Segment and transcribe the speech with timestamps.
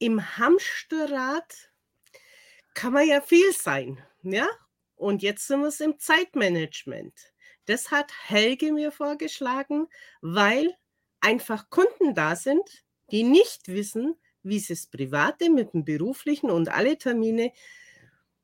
[0.00, 1.70] im Hamsterrad
[2.74, 4.48] kann man ja viel sein, ja?
[4.96, 7.14] Und jetzt sind wir es im Zeitmanagement.
[7.66, 9.86] Das hat Helge mir vorgeschlagen,
[10.20, 10.74] weil
[11.20, 16.70] einfach Kunden da sind, die nicht wissen, wie sie das Private mit dem Beruflichen und
[16.70, 17.52] alle Termine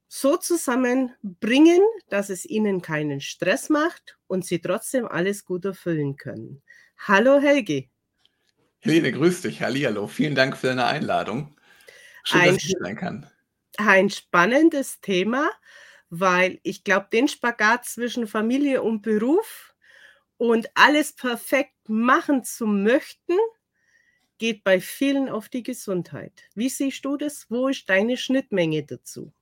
[0.08, 6.62] so zusammenbringen, dass es ihnen keinen Stress macht und sie trotzdem alles gut erfüllen können.
[6.98, 7.88] Hallo Helge.
[8.86, 9.62] Helene, grüß dich.
[9.62, 10.06] Hallihallo.
[10.06, 11.56] Vielen Dank für deine Einladung.
[12.22, 13.28] Schön, ein, dass ich sein kann.
[13.78, 15.50] Ein spannendes Thema,
[16.08, 19.74] weil ich glaube, den Spagat zwischen Familie und Beruf
[20.36, 23.36] und alles perfekt machen zu möchten,
[24.38, 26.44] geht bei vielen auf die Gesundheit.
[26.54, 27.46] Wie siehst du das?
[27.48, 29.32] Wo ist deine Schnittmenge dazu?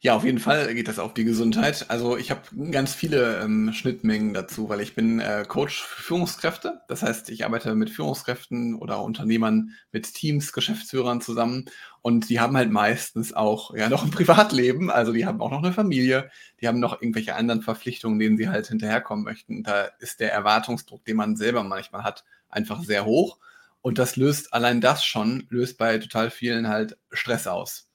[0.00, 1.86] Ja, auf jeden Fall geht das auf die Gesundheit.
[1.88, 6.82] Also ich habe ganz viele ähm, Schnittmengen dazu, weil ich bin äh, Coach für Führungskräfte.
[6.88, 11.64] Das heißt, ich arbeite mit Führungskräften oder Unternehmern, mit Teams, Geschäftsführern zusammen.
[12.02, 14.90] Und die haben halt meistens auch ja noch ein Privatleben.
[14.90, 18.48] Also die haben auch noch eine Familie, die haben noch irgendwelche anderen Verpflichtungen, denen sie
[18.48, 19.62] halt hinterherkommen möchten.
[19.62, 23.38] da ist der Erwartungsdruck, den man selber manchmal hat, einfach sehr hoch.
[23.80, 27.85] Und das löst allein das schon, löst bei total vielen halt Stress aus.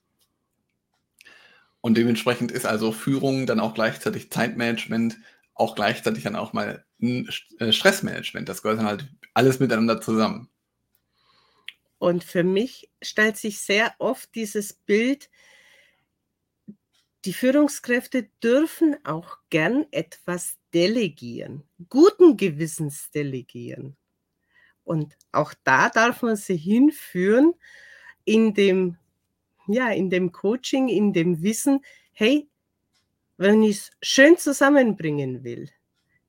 [1.81, 5.17] Und dementsprechend ist also Führung dann auch gleichzeitig Zeitmanagement,
[5.55, 8.47] auch gleichzeitig dann auch mal äh, Stressmanagement.
[8.47, 10.49] Das gehört dann halt alles miteinander zusammen.
[11.97, 15.29] Und für mich stellt sich sehr oft dieses Bild,
[17.25, 23.95] die Führungskräfte dürfen auch gern etwas delegieren, guten Gewissens delegieren.
[24.83, 27.53] Und auch da darf man sie hinführen
[28.25, 28.97] in dem
[29.67, 31.81] ja, in dem Coaching, in dem Wissen,
[32.13, 32.47] hey,
[33.37, 35.69] wenn ich es schön zusammenbringen will,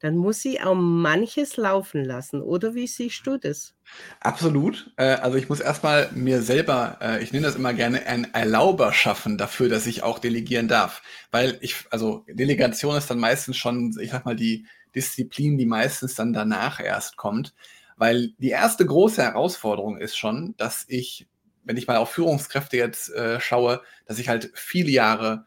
[0.02, 2.42] dann muss ich auch manches laufen lassen.
[2.42, 3.74] Oder wie siehst du das?
[4.18, 4.92] Absolut.
[4.96, 8.92] Äh, also ich muss erstmal mir selber, äh, ich nenne das immer gerne, ein Erlauber
[8.92, 11.02] schaffen dafür, dass ich auch delegieren darf.
[11.30, 16.16] Weil ich, also Delegation ist dann meistens schon, ich sag mal, die Disziplin, die meistens
[16.16, 17.54] dann danach erst kommt.
[17.96, 21.28] Weil die erste große Herausforderung ist schon, dass ich
[21.64, 25.46] wenn ich mal auf Führungskräfte jetzt äh, schaue, dass ich halt viele Jahre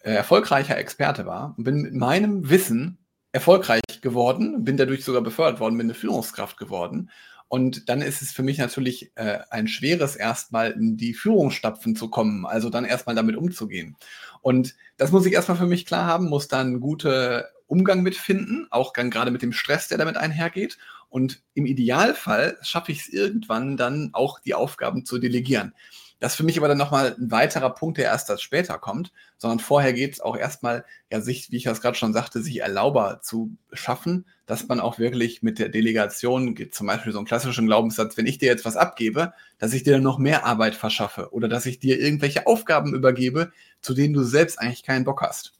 [0.00, 2.98] äh, erfolgreicher Experte war und bin mit meinem Wissen
[3.32, 7.10] erfolgreich geworden, bin dadurch sogar befördert worden, bin eine Führungskraft geworden.
[7.48, 12.08] Und dann ist es für mich natürlich äh, ein schweres, erstmal in die Führungsstapfen zu
[12.08, 13.96] kommen, also dann erstmal damit umzugehen.
[14.40, 18.92] Und das muss ich erstmal für mich klar haben, muss dann gute Umgang mitfinden, auch
[18.92, 20.76] gerade mit dem Stress, der damit einhergeht.
[21.08, 25.72] Und im Idealfall schaffe ich es irgendwann dann auch die Aufgaben zu delegieren.
[26.20, 29.10] Das ist für mich aber dann nochmal ein weiterer Punkt, der erst als später kommt,
[29.38, 32.60] sondern vorher geht es auch erstmal, ja, sich, wie ich das gerade schon sagte, sich
[32.60, 37.66] erlauber zu schaffen, dass man auch wirklich mit der Delegation, zum Beispiel so einen klassischen
[37.66, 41.32] Glaubenssatz, wenn ich dir jetzt was abgebe, dass ich dir dann noch mehr Arbeit verschaffe
[41.32, 43.50] oder dass ich dir irgendwelche Aufgaben übergebe,
[43.80, 45.54] zu denen du selbst eigentlich keinen Bock hast.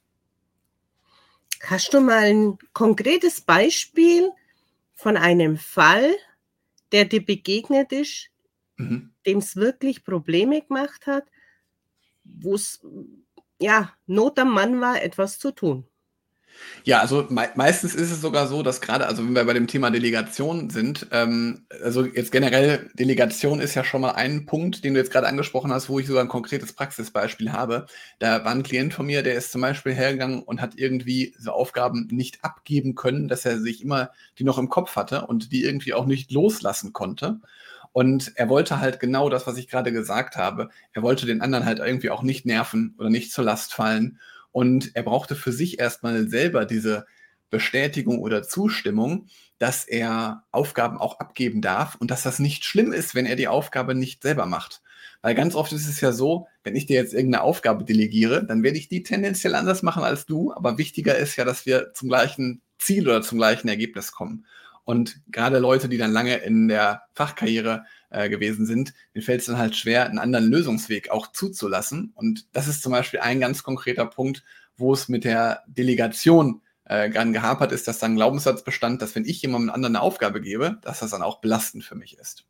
[1.63, 4.31] Hast du mal ein konkretes Beispiel
[4.95, 6.13] von einem Fall,
[6.91, 8.31] der dir begegnet ist,
[8.77, 9.13] mhm.
[9.27, 11.25] dem es wirklich Probleme gemacht hat,
[12.25, 12.85] wo es
[13.61, 15.87] ja Not am Mann war, etwas zu tun?
[16.85, 19.67] Ja, also mei meistens ist es sogar so, dass gerade, also wenn wir bei dem
[19.67, 24.95] Thema Delegation sind, ähm, also jetzt generell Delegation ist ja schon mal ein Punkt, den
[24.95, 27.87] du jetzt gerade angesprochen hast, wo ich sogar ein konkretes Praxisbeispiel habe.
[28.19, 31.53] Da war ein Klient von mir, der ist zum Beispiel hergegangen und hat irgendwie so
[31.53, 35.65] Aufgaben nicht abgeben können, dass er sich immer die noch im Kopf hatte und die
[35.65, 37.41] irgendwie auch nicht loslassen konnte.
[37.93, 40.71] Und er wollte halt genau das, was ich gerade gesagt habe.
[40.93, 44.19] Er wollte den anderen halt irgendwie auch nicht nerven oder nicht zur Last fallen.
[44.53, 47.07] Und er brauchte für sich erstmal selber diese
[47.51, 49.27] Bestätigung oder Zustimmung,
[49.59, 53.49] dass er Aufgaben auch abgeben darf und dass das nicht schlimm ist, wenn er die
[53.49, 54.83] Aufgabe nicht selber macht.
[55.21, 58.63] Weil ganz oft ist es ja so, wenn ich dir jetzt irgendeine Aufgabe delegiere, dann
[58.63, 60.53] werde ich die tendenziell anders machen als du.
[60.53, 64.47] Aber wichtiger ist ja, dass wir zum gleichen Ziel oder zum gleichen Ergebnis kommen.
[64.85, 69.47] Und gerade Leute, die dann lange in der Fachkarriere äh, gewesen sind, denen fällt es
[69.47, 72.13] dann halt schwer, einen anderen Lösungsweg auch zuzulassen.
[72.15, 74.45] Und das ist zum Beispiel ein ganz konkreter Punkt,
[74.77, 79.15] wo es mit der Delegation äh, gern gehapert ist, dass dann ein Glaubenssatz bestand, dass
[79.15, 82.45] wenn ich jemandem anderen eine Aufgabe gebe, dass das dann auch belastend für mich ist.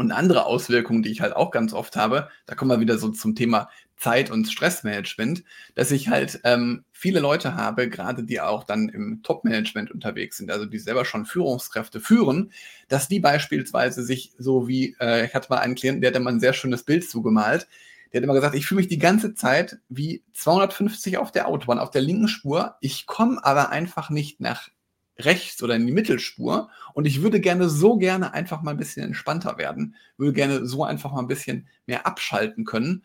[0.00, 2.96] Und eine andere Auswirkung, die ich halt auch ganz oft habe, da kommen wir wieder
[2.96, 3.68] so zum Thema
[3.98, 5.44] Zeit- und Stressmanagement,
[5.74, 10.50] dass ich halt ähm, viele Leute habe, gerade die auch dann im Top-Management unterwegs sind,
[10.50, 12.50] also die selber schon Führungskräfte führen,
[12.88, 16.30] dass die beispielsweise sich so wie, äh, ich hatte mal einen Klienten, der hat immer
[16.30, 17.68] ein sehr schönes Bild zugemalt,
[18.10, 21.78] der hat immer gesagt, ich fühle mich die ganze Zeit wie 250 auf der Autobahn,
[21.78, 22.76] auf der linken Spur.
[22.80, 24.70] Ich komme aber einfach nicht nach
[25.18, 29.04] rechts oder in die Mittelspur und ich würde gerne so gerne einfach mal ein bisschen
[29.04, 33.04] entspannter werden, würde gerne so einfach mal ein bisschen mehr abschalten können.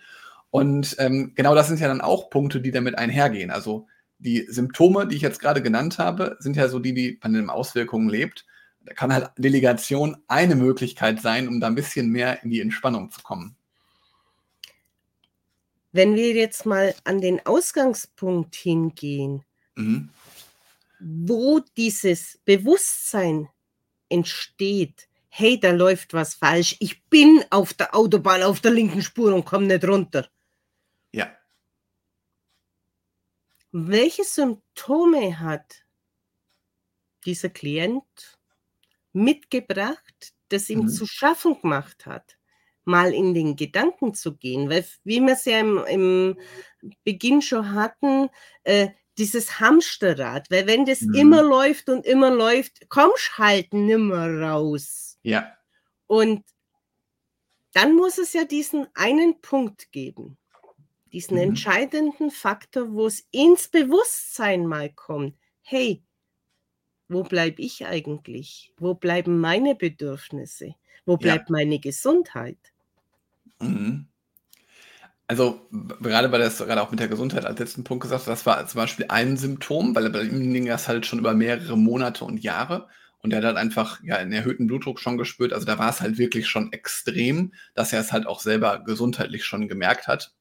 [0.50, 3.52] Und ähm, genau das sind ja dann auch Punkte, die damit einhergehen.
[3.52, 3.88] Also
[4.20, 7.50] die Symptome, die ich jetzt gerade genannt habe, sind ja so die, die man in
[7.50, 8.46] Auswirkungen lebt.
[8.86, 13.12] Da kann halt Delegation eine Möglichkeit sein, um da ein bisschen mehr in die Entspannung
[13.12, 13.58] zu kommen.
[15.92, 19.44] Wenn wir jetzt mal an den Ausgangspunkt hingehen,
[19.76, 20.10] mhm
[21.00, 23.50] wo dieses Bewusstsein
[24.10, 25.08] entsteht,
[25.38, 29.46] hey, da läuft was falsch, ich bin auf der Autobahn auf der linken Spur und
[29.46, 30.30] komme nicht runter.
[31.12, 31.36] Ja.
[33.72, 35.84] Welche Symptome hat
[37.26, 38.40] dieser Klient
[39.12, 40.90] mitgebracht, das ihm mhm.
[40.90, 42.38] zu schaffen gemacht hat,
[42.86, 44.70] mal in den Gedanken zu gehen?
[44.70, 46.40] Weil, wie wir es ja im, im
[47.04, 48.30] Beginn schon hatten,
[48.64, 51.14] äh, dieses Hamsterrad, weil wenn das mhm.
[51.16, 55.18] immer läuft und immer läuft, kommst halt nimmer raus.
[55.24, 55.56] Ja.
[56.08, 56.44] Und
[57.74, 60.38] dann muss es ja diesen einen Punkt geben,
[61.12, 61.44] diesen mhm.
[61.44, 65.36] entscheidenden Faktor, wo es ins Bewusstsein mal kommt.
[65.62, 66.04] Hey,
[67.08, 68.74] wo bleibe ich eigentlich?
[68.78, 70.76] Wo bleiben meine Bedürfnisse?
[71.06, 71.54] Wo bleibt ja.
[71.54, 72.58] meine Gesundheit?
[73.60, 74.08] Mhm
[75.28, 75.68] also
[76.02, 78.80] gerade weil das gerade auch mit der Gesundheit als letzten Punkt gesagt das war zum
[78.80, 82.88] Beispiel ein Symptom, weil bei ihm ging das halt schon über mehrere Monate und Jahre
[83.26, 85.52] und er hat halt einfach ja einen erhöhten Blutdruck schon gespürt.
[85.52, 89.46] Also da war es halt wirklich schon extrem, dass er es halt auch selber gesundheitlich
[89.46, 90.34] schon gemerkt hat.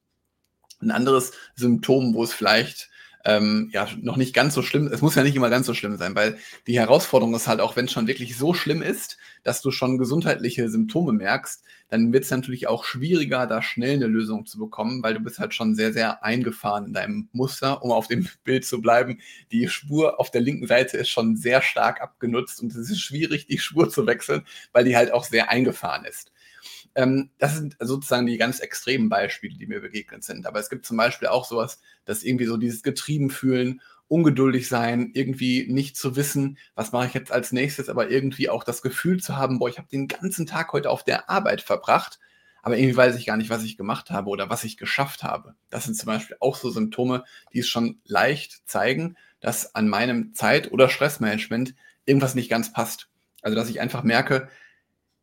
[0.81, 2.91] Ein anderes Symptom, wo es vielleicht
[3.25, 4.87] ähm, ja noch nicht ganz so schlimm.
[4.87, 6.37] Es muss ja nicht immer ganz so schlimm sein, weil
[6.67, 9.97] die Herausforderung ist halt auch, wenn es schon wirklich so schlimm ist, dass du schon
[9.97, 15.03] gesundheitliche Symptome merkst, dann wird es natürlich auch schwieriger, da schnell eine Lösung zu bekommen,
[15.03, 18.65] weil du bist halt schon sehr, sehr eingefahren in deinem Muster, um auf dem Bild
[18.65, 19.19] zu bleiben.
[19.51, 23.47] Die Spur auf der linken Seite ist schon sehr stark abgenutzt und es ist schwierig,
[23.47, 26.31] die Spur zu wechseln, weil die halt auch sehr eingefahren ist.
[26.95, 30.47] Ähm, das sind sozusagen die ganz extremen Beispiele, die mir begegnet sind.
[30.47, 35.11] Aber es gibt zum Beispiel auch sowas, dass irgendwie so dieses getrieben fühlen, ungeduldig sein,
[35.13, 39.21] irgendwie nicht zu wissen, was mache ich jetzt als nächstes, aber irgendwie auch das Gefühl
[39.21, 42.19] zu haben, boah, ich habe den ganzen Tag heute auf der Arbeit verbracht,
[42.61, 45.55] aber irgendwie weiß ich gar nicht, was ich gemacht habe oder was ich geschafft habe.
[45.69, 50.33] Das sind zum Beispiel auch so Symptome, die es schon leicht zeigen, dass an meinem
[50.33, 51.75] Zeit- oder Stressmanagement
[52.05, 53.09] irgendwas nicht ganz passt.
[53.41, 54.49] Also dass ich einfach merke,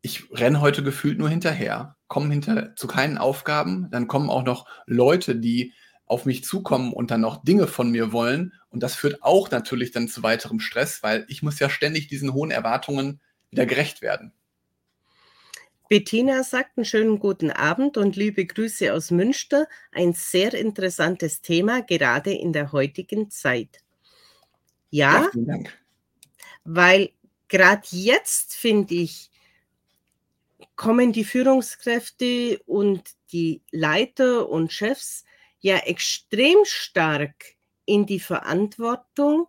[0.03, 4.67] ich renne heute gefühlt nur hinterher, komme hinter zu keinen Aufgaben, dann kommen auch noch
[4.85, 5.73] Leute, die
[6.05, 9.91] auf mich zukommen und dann noch Dinge von mir wollen und das führt auch natürlich
[9.91, 14.33] dann zu weiterem Stress, weil ich muss ja ständig diesen hohen Erwartungen wieder gerecht werden.
[15.87, 19.67] Bettina sagt einen schönen guten Abend und liebe Grüße aus Münster.
[19.91, 23.79] Ein sehr interessantes Thema, gerade in der heutigen Zeit.
[24.89, 25.59] Ja, ja
[26.65, 27.11] weil
[27.47, 29.29] gerade jetzt finde ich,
[30.75, 35.23] kommen die Führungskräfte und die Leiter und Chefs
[35.59, 37.55] ja extrem stark
[37.85, 39.47] in die Verantwortung.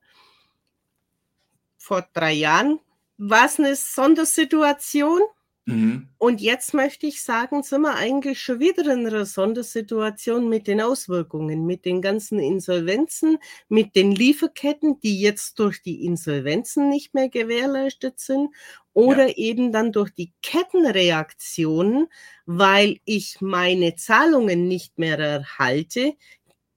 [1.76, 2.80] Vor drei Jahren
[3.16, 5.20] war es eine Sondersituation.
[5.66, 6.08] Mhm.
[6.18, 10.82] Und jetzt möchte ich sagen, sind wir eigentlich schon wieder in einer Sondersituation mit den
[10.82, 13.38] Auswirkungen, mit den ganzen Insolvenzen,
[13.68, 18.50] mit den Lieferketten, die jetzt durch die Insolvenzen nicht mehr gewährleistet sind
[18.92, 19.36] oder ja.
[19.36, 22.08] eben dann durch die Kettenreaktionen,
[22.44, 26.12] weil ich meine Zahlungen nicht mehr erhalte,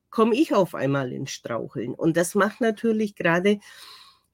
[0.10, 1.94] komme ich auf einmal ins Straucheln.
[1.94, 3.60] Und das macht natürlich gerade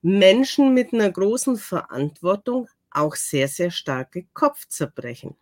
[0.03, 5.35] Menschen mit einer großen Verantwortung auch sehr, sehr starke Kopfzerbrechen.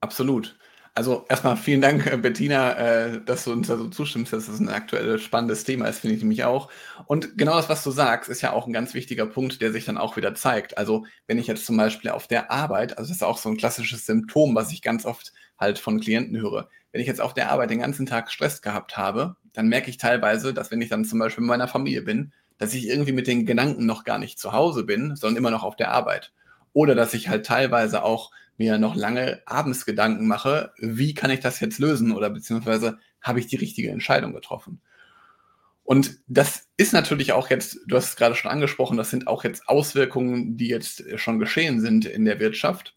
[0.00, 0.56] Absolut.
[0.96, 4.60] Also erstmal vielen Dank, äh, Bettina, äh, dass du uns da so zustimmst, dass das
[4.60, 6.70] ein aktuelles spannendes Thema ist, finde ich nämlich auch.
[7.04, 9.84] Und genau das, was du sagst, ist ja auch ein ganz wichtiger Punkt, der sich
[9.84, 10.78] dann auch wieder zeigt.
[10.78, 13.58] Also wenn ich jetzt zum Beispiel auf der Arbeit, also das ist auch so ein
[13.58, 17.50] klassisches Symptom, was ich ganz oft halt von Klienten höre, wenn ich jetzt auf der
[17.50, 21.04] Arbeit den ganzen Tag Stress gehabt habe, dann merke ich teilweise, dass wenn ich dann
[21.04, 24.38] zum Beispiel mit meiner Familie bin, dass ich irgendwie mit den Gedanken noch gar nicht
[24.38, 26.32] zu Hause bin, sondern immer noch auf der Arbeit.
[26.72, 31.40] Oder dass ich halt teilweise auch mir noch lange abends Gedanken mache, wie kann ich
[31.40, 34.80] das jetzt lösen oder beziehungsweise habe ich die richtige Entscheidung getroffen.
[35.84, 39.44] Und das ist natürlich auch jetzt, du hast es gerade schon angesprochen, das sind auch
[39.44, 42.96] jetzt Auswirkungen, die jetzt schon geschehen sind in der Wirtschaft.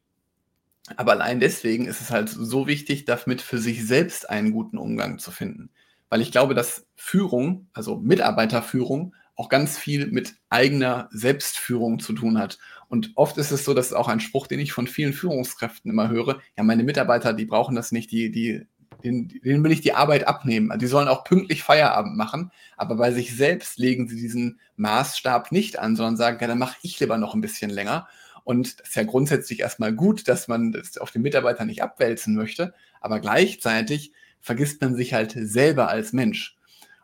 [0.95, 5.19] Aber allein deswegen ist es halt so wichtig, damit für sich selbst einen guten Umgang
[5.19, 5.69] zu finden.
[6.09, 12.37] Weil ich glaube, dass Führung, also Mitarbeiterführung, auch ganz viel mit eigener Selbstführung zu tun
[12.37, 12.59] hat.
[12.89, 16.09] Und oft ist es so, dass auch ein Spruch, den ich von vielen Führungskräften immer
[16.09, 18.67] höre, ja, meine Mitarbeiter, die brauchen das nicht, die, die
[19.01, 20.77] denen, denen will ich die Arbeit abnehmen.
[20.77, 25.79] Die sollen auch pünktlich Feierabend machen, aber bei sich selbst legen sie diesen Maßstab nicht
[25.79, 28.09] an, sondern sagen, ja, dann mache ich lieber noch ein bisschen länger.
[28.43, 32.35] Und das ist ja grundsätzlich erstmal gut, dass man das auf den Mitarbeiter nicht abwälzen
[32.35, 36.57] möchte, aber gleichzeitig vergisst man sich halt selber als Mensch.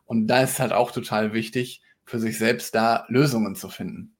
[0.03, 4.15] Und da ist halt auch total wichtig, für sich selbst da Lösungen zu finden.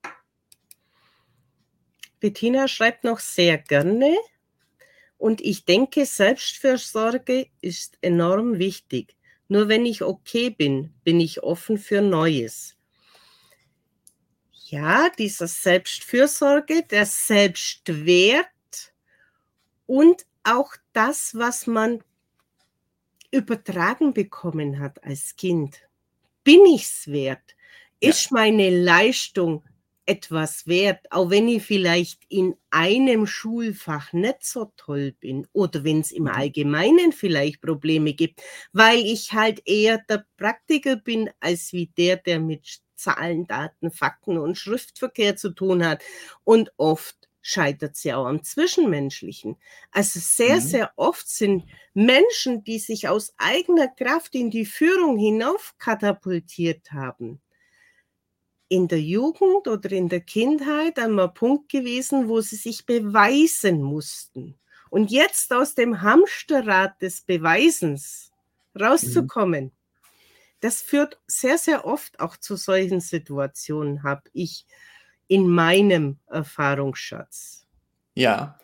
[2.19, 4.15] Bettina schreibt noch sehr gerne.
[5.17, 9.15] Und ich denke, Selbstfürsorge ist enorm wichtig.
[9.47, 12.75] Nur wenn ich okay bin, bin ich offen für Neues.
[14.67, 18.47] Ja, diese Selbstfürsorge, der Selbstwert
[19.85, 22.03] und auch das, was man
[23.31, 25.77] übertragen bekommen hat als Kind.
[26.43, 27.54] Bin ich's wert?
[27.99, 29.63] Ist meine Leistung
[30.05, 36.01] etwas wert, auch wenn ich vielleicht in einem Schulfach nicht so toll bin oder wenn
[36.01, 36.29] es im mhm.
[36.29, 42.39] Allgemeinen vielleicht Probleme gibt, weil ich halt eher der Praktiker bin als wie der, der
[42.39, 46.03] mit Zahlen, Daten, Fakten und Schriftverkehr zu tun hat.
[46.43, 49.57] Und oft scheitert ja auch am Zwischenmenschlichen.
[49.91, 50.61] Also sehr, mhm.
[50.61, 57.41] sehr oft sind Menschen, die sich aus eigener Kraft in die Führung hinauf katapultiert haben,
[58.75, 64.59] in der Jugend oder in der Kindheit einmal Punkt gewesen, wo sie sich beweisen mussten.
[64.89, 68.31] Und jetzt aus dem Hamsterrad des Beweisens
[68.77, 69.71] rauszukommen, mhm.
[70.59, 74.65] das führt sehr, sehr oft auch zu solchen Situationen, habe ich
[75.27, 77.65] in meinem Erfahrungsschatz.
[78.13, 78.59] Ja,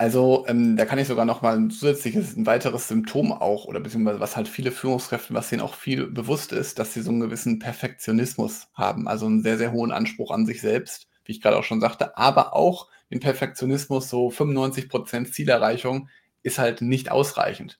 [0.00, 3.80] also ähm, da kann ich sogar noch mal ein zusätzliches, ein weiteres Symptom auch oder
[3.80, 7.20] beziehungsweise was halt viele Führungskräfte, was denen auch viel bewusst ist, dass sie so einen
[7.20, 11.58] gewissen Perfektionismus haben, also einen sehr, sehr hohen Anspruch an sich selbst, wie ich gerade
[11.58, 16.08] auch schon sagte, aber auch den Perfektionismus, so 95 Prozent Zielerreichung
[16.42, 17.78] ist halt nicht ausreichend.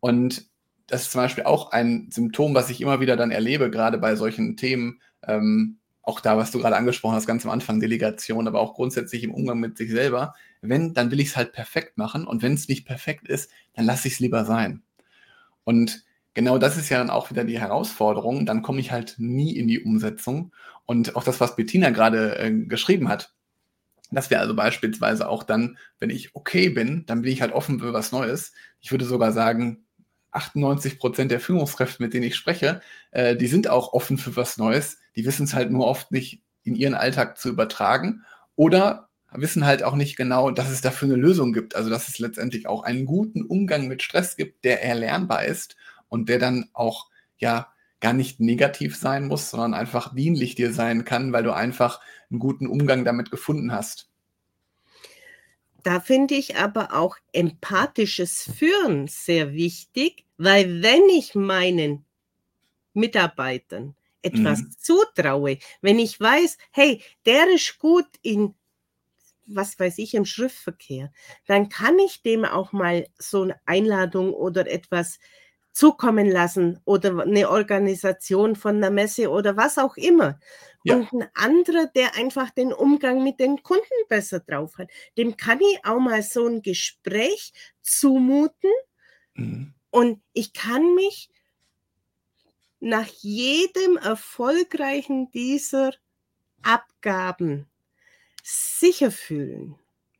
[0.00, 0.50] Und
[0.86, 4.16] das ist zum Beispiel auch ein Symptom, was ich immer wieder dann erlebe, gerade bei
[4.16, 8.60] solchen Themen, ähm, auch da, was du gerade angesprochen hast, ganz am Anfang, Delegation, aber
[8.60, 10.34] auch grundsätzlich im Umgang mit sich selber.
[10.62, 13.84] Wenn, dann will ich es halt perfekt machen und wenn es nicht perfekt ist, dann
[13.84, 14.82] lasse ich es lieber sein.
[15.64, 18.46] Und genau das ist ja dann auch wieder die Herausforderung.
[18.46, 20.52] Dann komme ich halt nie in die Umsetzung.
[20.86, 23.34] Und auch das, was Bettina gerade äh, geschrieben hat,
[24.10, 27.80] dass wir also beispielsweise auch dann, wenn ich okay bin, dann bin ich halt offen
[27.80, 28.54] für was Neues.
[28.80, 29.84] Ich würde sogar sagen,
[30.38, 32.80] 98 Prozent der Führungskräfte, mit denen ich spreche,
[33.10, 34.98] äh, die sind auch offen für was Neues.
[35.16, 38.24] Die wissen es halt nur oft nicht in ihren Alltag zu übertragen
[38.56, 41.76] oder wissen halt auch nicht genau, dass es dafür eine Lösung gibt.
[41.76, 45.76] Also dass es letztendlich auch einen guten Umgang mit Stress gibt, der erlernbar ist
[46.08, 47.68] und der dann auch ja
[48.00, 52.38] gar nicht negativ sein muss, sondern einfach dienlich dir sein kann, weil du einfach einen
[52.38, 54.08] guten Umgang damit gefunden hast.
[55.82, 62.04] Da finde ich aber auch empathisches Führen sehr wichtig, weil wenn ich meinen
[62.94, 64.70] Mitarbeitern etwas mhm.
[64.78, 68.54] zutraue, wenn ich weiß, hey, der ist gut in
[69.48, 71.10] was weiß ich, im Schriftverkehr,
[71.46, 75.18] dann kann ich dem auch mal so eine Einladung oder etwas
[75.72, 80.38] zukommen lassen oder eine Organisation von einer Messe oder was auch immer.
[80.84, 80.96] Ja.
[80.96, 85.60] Und ein anderer, der einfach den Umgang mit den Kunden besser drauf hat, dem kann
[85.60, 88.70] ich auch mal so ein Gespräch zumuten
[89.34, 89.74] mhm.
[89.90, 91.30] Und ich kann mich
[92.80, 95.92] nach jedem erfolgreichen dieser
[96.62, 97.68] Abgaben
[98.42, 99.76] sicher fühlen.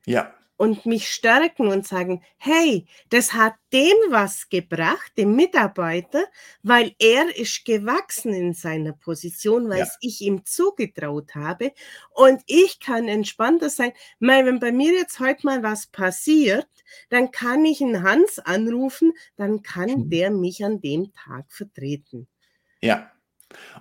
[0.07, 6.25] Ja und mich stärken und sagen, hey, das hat dem was gebracht, dem Mitarbeiter,
[6.63, 9.87] weil er ist gewachsen in seiner Position, weil ja.
[10.01, 11.73] ich ihm zugetraut habe
[12.11, 16.69] und ich kann entspannter sein, weil wenn bei mir jetzt heute mal was passiert,
[17.09, 20.11] dann kann ich einen Hans anrufen, dann kann hm.
[20.11, 22.27] der mich an dem Tag vertreten.
[22.83, 23.13] Ja.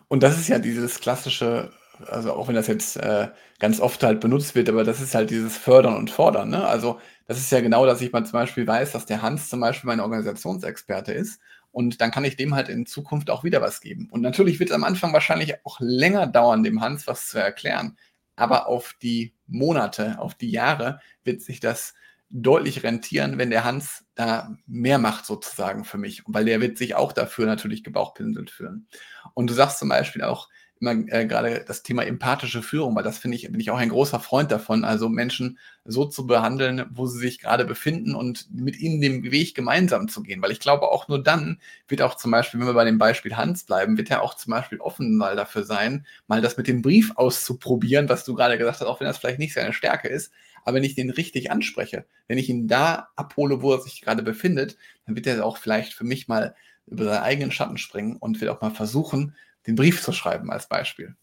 [0.08, 1.74] Und das ist ja dieses klassische
[2.06, 5.30] also auch wenn das jetzt äh, ganz oft halt benutzt wird, aber das ist halt
[5.30, 6.50] dieses Fördern und Fordern.
[6.50, 6.66] Ne?
[6.66, 9.60] Also das ist ja genau, dass ich mal zum Beispiel weiß, dass der Hans zum
[9.60, 13.82] Beispiel mein Organisationsexperte ist und dann kann ich dem halt in Zukunft auch wieder was
[13.82, 14.08] geben.
[14.12, 17.98] Und natürlich wird es am Anfang wahrscheinlich auch länger dauern, dem Hans was zu erklären,
[18.36, 21.94] aber auf die Monate, auf die Jahre wird sich das
[22.30, 26.96] deutlich rentieren, wenn der Hans da mehr macht sozusagen für mich, weil der wird sich
[26.96, 28.88] auch dafür natürlich gebauchpinselt führen.
[29.34, 33.18] Und du sagst zum Beispiel auch, immer äh, gerade das Thema empathische Führung, weil das
[33.18, 37.08] finde ich, bin ich auch ein großer Freund davon, also Menschen so zu behandeln, wo
[37.08, 40.42] sie sich gerade befinden und mit ihnen den Weg gemeinsam zu gehen.
[40.42, 43.38] Weil ich glaube, auch nur dann wird auch zum Beispiel, wenn wir bei dem Beispiel
[43.38, 46.82] Hans bleiben, wird er auch zum Beispiel offen mal dafür sein, mal das mit dem
[46.82, 50.32] Brief auszuprobieren, was du gerade gesagt hast, auch wenn das vielleicht nicht seine Stärke ist.
[50.64, 54.24] Aber wenn ich den richtig anspreche, wenn ich ihn da abhole, wo er sich gerade
[54.24, 56.56] befindet, dann wird er auch vielleicht für mich mal
[56.88, 59.36] über seinen eigenen Schatten springen und wird auch mal versuchen,
[59.68, 61.16] den Brief zu schreiben als Beispiel.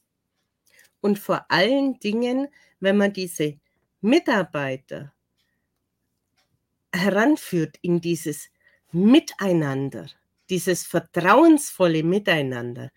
[1.00, 2.48] Und vor allen Dingen,
[2.80, 3.58] wenn man diese
[4.00, 5.12] Mitarbeiter
[6.94, 8.48] heranführt in dieses
[8.92, 10.06] Miteinander,
[10.48, 12.90] dieses vertrauensvolle Miteinander,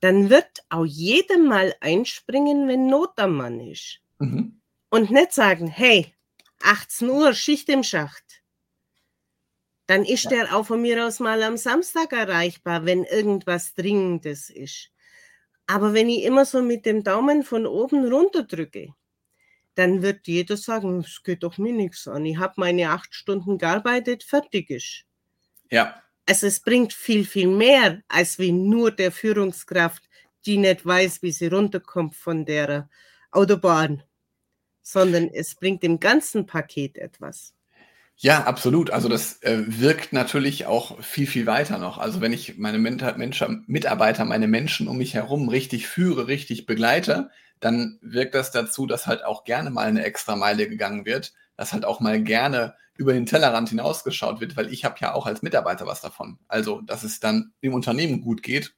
[0.00, 4.00] dann wird auch jeder mal einspringen, wenn Not am Mann ist.
[4.18, 4.60] Mhm.
[4.88, 6.14] Und nicht sagen, hey,
[6.62, 8.42] 18 Uhr, Schicht im Schacht.
[9.86, 10.30] Dann ist ja.
[10.30, 14.91] der auch von mir aus mal am Samstag erreichbar, wenn irgendwas Dringendes ist.
[15.72, 18.92] Aber wenn ich immer so mit dem Daumen von oben runter drücke,
[19.74, 22.26] dann wird jeder sagen, es geht doch mir nichts an.
[22.26, 25.06] Ich habe meine acht Stunden gearbeitet, fertig ist.
[25.70, 26.02] Ja.
[26.26, 30.10] Also es bringt viel, viel mehr, als wie nur der Führungskraft,
[30.44, 32.90] die nicht weiß, wie sie runterkommt von der
[33.30, 34.02] Autobahn,
[34.82, 37.54] sondern es bringt im ganzen Paket etwas.
[38.18, 38.90] Ja, absolut.
[38.90, 41.98] Also das äh, wirkt natürlich auch viel, viel weiter noch.
[41.98, 47.30] Also wenn ich meine Menschen, Mitarbeiter, meine Menschen um mich herum richtig führe, richtig begleite,
[47.60, 51.72] dann wirkt das dazu, dass halt auch gerne mal eine extra Meile gegangen wird, dass
[51.72, 55.42] halt auch mal gerne über den Tellerrand hinausgeschaut wird, weil ich habe ja auch als
[55.42, 56.38] Mitarbeiter was davon.
[56.46, 58.74] Also, dass es dann dem Unternehmen gut geht,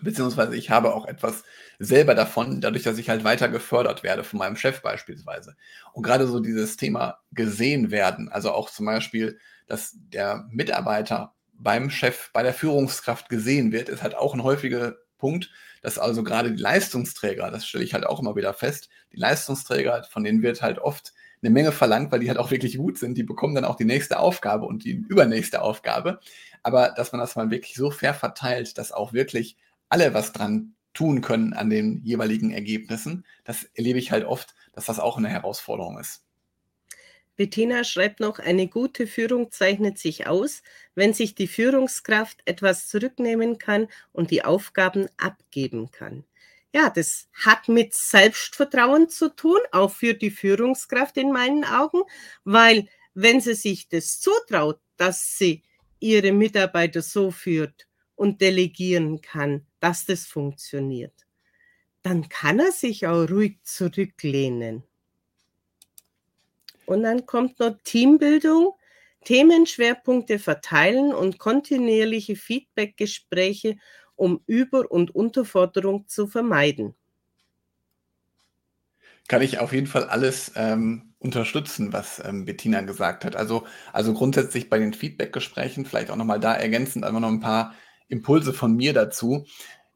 [0.00, 1.44] beziehungsweise ich habe auch etwas
[1.78, 5.56] selber davon, dadurch, dass ich halt weiter gefördert werde von meinem Chef beispielsweise.
[5.92, 11.90] Und gerade so dieses Thema gesehen werden, also auch zum Beispiel, dass der Mitarbeiter beim
[11.90, 15.50] Chef, bei der Führungskraft gesehen wird, ist halt auch ein häufiger Punkt,
[15.82, 20.04] dass also gerade die Leistungsträger, das stelle ich halt auch immer wieder fest, die Leistungsträger,
[20.10, 23.16] von denen wird halt oft eine Menge verlangt, weil die halt auch wirklich gut sind.
[23.16, 26.18] Die bekommen dann auch die nächste Aufgabe und die übernächste Aufgabe.
[26.62, 29.56] Aber dass man das mal wirklich so fair verteilt, dass auch wirklich
[29.88, 34.86] alle was dran tun können an den jeweiligen Ergebnissen, das erlebe ich halt oft, dass
[34.86, 36.22] das auch eine Herausforderung ist.
[37.36, 40.62] Bettina schreibt noch, eine gute Führung zeichnet sich aus,
[40.94, 46.24] wenn sich die Führungskraft etwas zurücknehmen kann und die Aufgaben abgeben kann.
[46.72, 52.02] Ja, das hat mit Selbstvertrauen zu tun, auch für die Führungskraft in meinen Augen,
[52.44, 55.62] weil wenn sie sich das zutraut, dass sie
[56.00, 57.85] ihre Mitarbeiter so führt
[58.16, 61.14] und delegieren kann, dass das funktioniert,
[62.02, 64.82] dann kann er sich auch ruhig zurücklehnen.
[66.86, 68.74] Und dann kommt noch Teambildung,
[69.24, 73.76] Themenschwerpunkte verteilen und kontinuierliche Feedbackgespräche,
[74.14, 76.94] um Über- und Unterforderung zu vermeiden.
[79.28, 83.34] Kann ich auf jeden Fall alles ähm, unterstützen, was ähm, Bettina gesagt hat.
[83.34, 87.74] Also, also grundsätzlich bei den Feedbackgesprächen, vielleicht auch nochmal da ergänzend einfach noch ein paar
[88.08, 89.46] Impulse von mir dazu.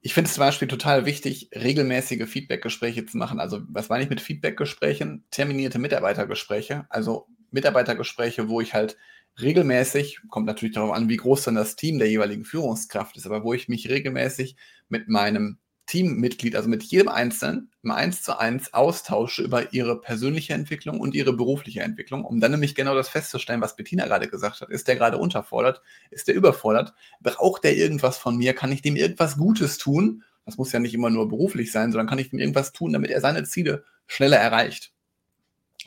[0.01, 3.39] Ich finde es zum Beispiel total wichtig, regelmäßige Feedbackgespräche zu machen.
[3.39, 5.25] Also, was meine ich mit Feedbackgesprächen?
[5.31, 6.87] Terminierte Mitarbeitergespräche.
[6.89, 8.97] Also Mitarbeitergespräche, wo ich halt
[9.41, 13.45] regelmäßig, kommt natürlich darauf an, wie groß dann das Team der jeweiligen Führungskraft ist, aber
[13.45, 14.57] wo ich mich regelmäßig
[14.89, 15.59] mit meinem
[15.91, 21.17] Teammitglied, also mit jedem Einzelnen, im Eins zu eins austausche über ihre persönliche Entwicklung und
[21.17, 24.71] ihre berufliche Entwicklung, um dann nämlich genau das festzustellen, was Bettina gerade gesagt hat.
[24.71, 25.83] Ist der gerade unterfordert?
[26.11, 26.95] Ist der überfordert?
[27.21, 28.55] Braucht der irgendwas von mir?
[28.55, 30.23] Kann ich dem irgendwas Gutes tun?
[30.47, 33.11] Das muss ja nicht immer nur beruflich sein, sondern kann ich ihm irgendwas tun, damit
[33.11, 34.93] er seine Ziele schneller erreicht?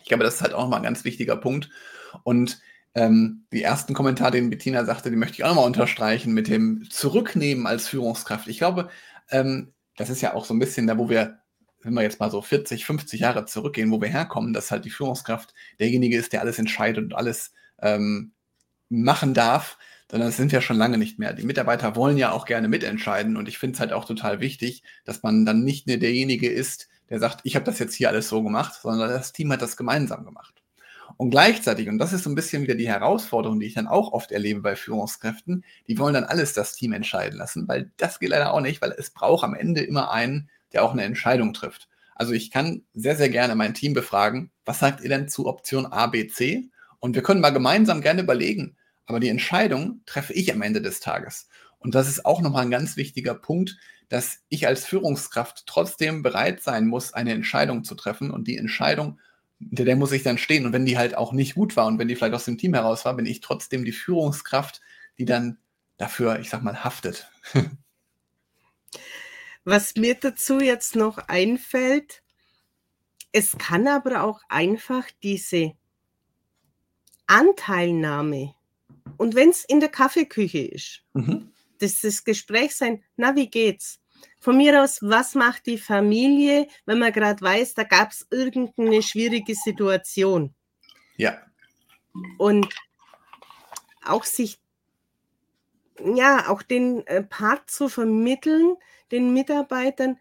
[0.01, 1.69] Ich glaube, das ist halt auch mal ein ganz wichtiger Punkt.
[2.23, 2.59] Und
[2.93, 6.89] ähm, die ersten Kommentare, den Bettina sagte, die möchte ich auch nochmal unterstreichen mit dem
[6.89, 8.49] Zurücknehmen als Führungskraft.
[8.49, 8.89] Ich glaube,
[9.31, 11.39] ähm, das ist ja auch so ein bisschen da, wo wir,
[11.81, 14.89] wenn wir jetzt mal so 40, 50 Jahre zurückgehen, wo wir herkommen, dass halt die
[14.89, 18.31] Führungskraft derjenige ist, der alles entscheidet und alles ähm,
[18.89, 19.77] machen darf,
[20.09, 21.33] sondern das sind wir schon lange nicht mehr.
[21.33, 24.83] Die Mitarbeiter wollen ja auch gerne mitentscheiden und ich finde es halt auch total wichtig,
[25.05, 28.29] dass man dann nicht nur derjenige ist, der sagt, ich habe das jetzt hier alles
[28.29, 30.62] so gemacht, sondern das Team hat das gemeinsam gemacht.
[31.23, 34.11] Und gleichzeitig, und das ist so ein bisschen wieder die Herausforderung, die ich dann auch
[34.11, 38.31] oft erlebe bei Führungskräften, die wollen dann alles das Team entscheiden lassen, weil das geht
[38.31, 41.87] leider auch nicht, weil es braucht am Ende immer einen, der auch eine Entscheidung trifft.
[42.13, 45.85] Also ich kann sehr, sehr gerne mein Team befragen, was sagt ihr denn zu Option
[45.85, 46.69] A, B, C?
[46.99, 50.99] Und wir können mal gemeinsam gerne überlegen, aber die Entscheidung treffe ich am Ende des
[50.99, 51.47] Tages.
[51.79, 53.77] Und das ist auch nochmal ein ganz wichtiger Punkt,
[54.09, 59.21] dass ich als Führungskraft trotzdem bereit sein muss, eine Entscheidung zu treffen und die Entscheidung
[59.69, 60.65] hinter der muss ich dann stehen.
[60.65, 62.73] Und wenn die halt auch nicht gut war und wenn die vielleicht aus dem Team
[62.73, 64.81] heraus war, bin ich trotzdem die Führungskraft,
[65.17, 65.57] die dann
[65.97, 67.29] dafür, ich sag mal, haftet.
[69.63, 72.21] Was mir dazu jetzt noch einfällt,
[73.31, 75.73] es kann aber auch einfach diese
[77.27, 78.53] Anteilnahme,
[79.17, 81.51] und wenn es in der Kaffeeküche ist, mhm.
[81.79, 83.99] dass das Gespräch sein, na, wie geht's?
[84.39, 89.01] Von mir aus, was macht die Familie, wenn man gerade weiß, da gab es irgendeine
[89.01, 90.53] schwierige Situation.
[91.17, 91.41] Ja.
[92.37, 92.67] Und
[94.03, 94.59] auch sich,
[96.03, 98.75] ja, auch den äh, Part zu vermitteln,
[99.11, 100.17] den Mitarbeitern,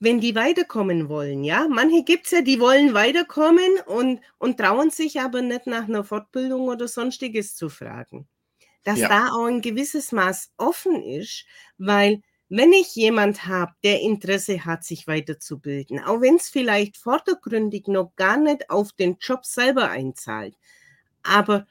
[0.00, 1.68] wenn die weiterkommen wollen, ja.
[1.68, 6.04] Manche gibt es ja, die wollen weiterkommen und, und trauen sich aber nicht nach einer
[6.04, 8.26] Fortbildung oder sonstiges zu fragen.
[8.82, 9.08] Dass ja.
[9.08, 11.44] da auch ein gewisses Maß offen ist,
[11.76, 17.86] weil wenn ich jemand habe, der Interesse hat, sich weiterzubilden, auch wenn es vielleicht vordergründig
[17.86, 20.58] noch gar nicht auf den Job selber einzahlt,
[21.22, 21.66] aber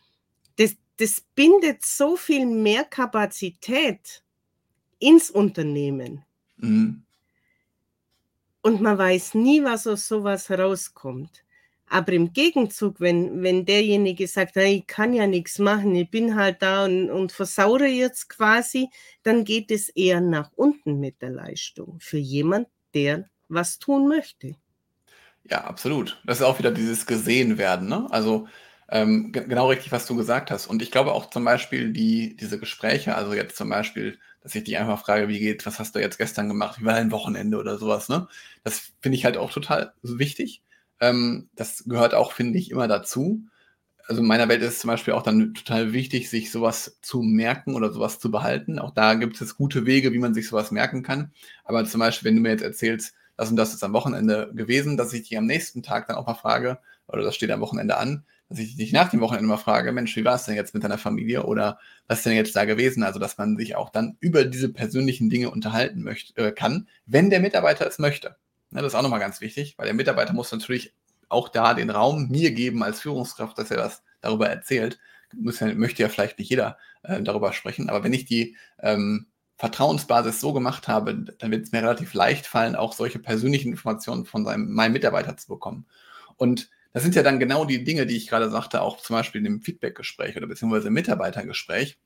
[0.56, 4.24] das, das bindet so viel mehr Kapazität
[5.00, 6.24] ins Unternehmen.
[6.58, 7.04] Mhm.
[8.62, 11.44] Und man weiß nie, was aus sowas herauskommt.
[11.90, 16.62] Aber im Gegenzug, wenn, wenn derjenige sagt, ich kann ja nichts machen, ich bin halt
[16.62, 18.90] da und, und versaure jetzt quasi,
[19.24, 24.56] dann geht es eher nach unten mit der Leistung für jemand, der was tun möchte.
[25.44, 26.22] Ja, absolut.
[26.26, 27.90] Das ist auch wieder dieses gesehen werden.
[27.90, 28.08] Ne?
[28.12, 28.48] Also
[28.90, 30.68] ähm, genau richtig, was du gesagt hast.
[30.68, 34.64] Und ich glaube auch zum Beispiel die, diese Gespräche, also jetzt zum Beispiel dass ich
[34.64, 37.58] dich einfach frage, wie geht, was hast du jetzt gestern gemacht, wie war dein Wochenende
[37.58, 38.28] oder sowas, ne?
[38.64, 40.64] Das finde ich halt auch total wichtig.
[41.00, 43.44] Ähm, das gehört auch, finde ich, immer dazu.
[44.08, 47.22] Also in meiner Welt ist es zum Beispiel auch dann total wichtig, sich sowas zu
[47.22, 48.80] merken oder sowas zu behalten.
[48.80, 51.32] Auch da gibt es gute Wege, wie man sich sowas merken kann.
[51.64, 54.98] Aber zum Beispiel, wenn du mir jetzt erzählst, das und das ist am Wochenende gewesen,
[54.98, 57.98] dass ich dich am nächsten Tag dann auch mal frage, oder das steht am Wochenende
[57.98, 60.74] an, dass ich dich nach dem Wochenende mal frage, Mensch, wie war es denn jetzt
[60.74, 63.04] mit deiner Familie oder was ist denn jetzt da gewesen?
[63.04, 67.30] Also, dass man sich auch dann über diese persönlichen Dinge unterhalten möchte, äh, kann, wenn
[67.30, 68.36] der Mitarbeiter es möchte.
[68.72, 70.94] Ja, das ist auch nochmal ganz wichtig, weil der Mitarbeiter muss natürlich
[71.28, 75.00] auch da den Raum mir geben als Führungskraft, dass er das darüber erzählt.
[75.36, 79.28] Muss möchte ja vielleicht nicht jeder äh, darüber sprechen, aber wenn ich die ähm,
[79.58, 84.26] Vertrauensbasis so gemacht habe, dann wird es mir relativ leicht fallen, auch solche persönlichen Informationen
[84.26, 85.86] von seinem, meinem Mitarbeiter zu bekommen.
[86.38, 89.46] Und das sind ja dann genau die Dinge, die ich gerade sagte, auch zum Beispiel
[89.46, 92.00] im Feedbackgespräch oder beziehungsweise im Mitarbeitergespräch,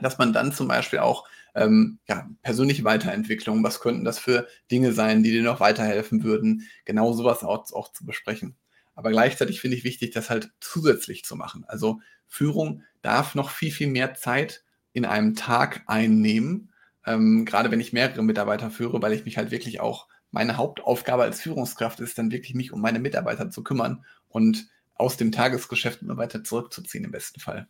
[0.00, 4.92] dass man dann zum Beispiel auch ähm, ja, persönliche Weiterentwicklung, was könnten das für Dinge
[4.92, 8.56] sein, die dir noch weiterhelfen würden, genau sowas auch, auch zu besprechen.
[8.94, 11.64] Aber gleichzeitig finde ich wichtig, das halt zusätzlich zu machen.
[11.66, 16.72] Also Führung darf noch viel, viel mehr Zeit in einem Tag einnehmen,
[17.06, 21.22] ähm, gerade wenn ich mehrere Mitarbeiter führe, weil ich mich halt wirklich auch meine Hauptaufgabe
[21.22, 26.02] als Führungskraft ist dann wirklich mich um meine Mitarbeiter zu kümmern und aus dem Tagesgeschäft
[26.02, 27.68] immer weiter zurückzuziehen im besten Fall.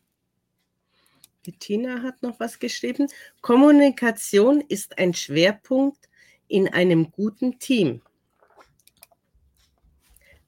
[1.46, 3.06] Bettina hat noch was geschrieben.
[3.40, 6.08] Kommunikation ist ein Schwerpunkt
[6.48, 8.02] in einem guten Team.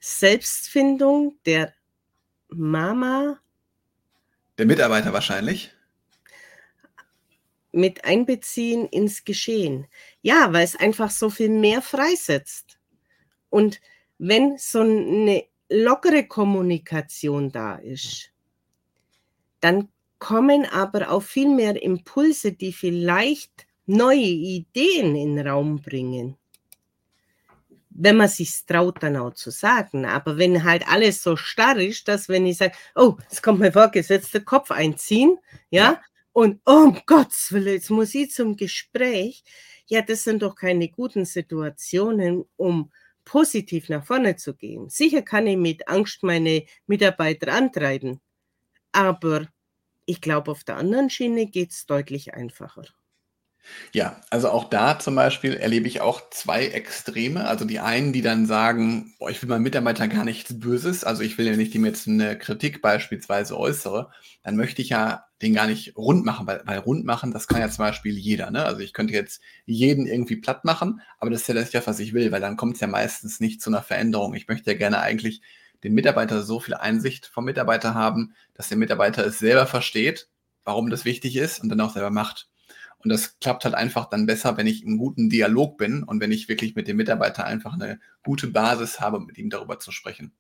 [0.01, 1.73] Selbstfindung der
[2.49, 3.41] Mama.
[4.59, 5.73] Der Mitarbeiter wahrscheinlich
[7.71, 9.87] mit einbeziehen ins Geschehen.
[10.23, 12.79] Ja, weil es einfach so viel mehr freisetzt.
[13.51, 13.81] Und
[14.19, 18.33] wenn so eine lockere Kommunikation da ist,
[19.61, 26.37] dann kommen aber auch viel mehr Impulse, die vielleicht neue Ideen in den Raum bringen.
[27.91, 30.05] Wenn man sich traut, dann auch zu sagen.
[30.05, 33.73] Aber wenn halt alles so starr ist, dass wenn ich sage, oh, es kommt mir
[33.73, 35.39] vorgesetzt, der Kopf einziehen,
[35.71, 36.03] ja, ja,
[36.33, 39.43] und oh, um Gottes Willen, jetzt muss ich zum Gespräch.
[39.87, 42.93] Ja, das sind doch keine guten Situationen, um
[43.25, 44.89] positiv nach vorne zu gehen.
[44.89, 48.21] Sicher kann ich mit Angst meine Mitarbeiter antreiben,
[48.93, 49.49] aber
[50.09, 52.85] ich glaube, auf der anderen Schiene geht es deutlich einfacher.
[53.93, 57.47] Ja, also auch da zum Beispiel erlebe ich auch zwei Extreme.
[57.47, 61.23] Also die einen, die dann sagen, boah, ich will meinem Mitarbeiter gar nichts Böses, also
[61.23, 64.11] ich will ja nicht, dem jetzt eine Kritik beispielsweise äußere,
[64.43, 67.61] dann möchte ich ja den gar nicht rund machen, weil, weil rund machen, das kann
[67.61, 68.51] ja zum Beispiel jeder.
[68.51, 68.65] Ne?
[68.65, 72.15] Also ich könnte jetzt jeden irgendwie platt machen, aber das ist ja das, was ich
[72.15, 74.35] will, weil dann kommt es ja meistens nicht zu einer Veränderung.
[74.35, 75.43] Ich möchte ja gerne eigentlich
[75.85, 80.29] den Mitarbeiter so viel Einsicht vom Mitarbeiter haben, dass der Mitarbeiter es selber versteht,
[80.65, 82.49] warum das wichtig ist und dann auch selber macht.
[83.01, 86.33] Und das klappt halt einfach dann besser, wenn ich im guten Dialog bin und wenn
[86.33, 90.33] ich wirklich mit dem Mitarbeiter einfach eine gute Basis habe, mit ihm darüber zu sprechen.